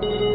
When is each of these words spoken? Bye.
Bye. 0.00 0.27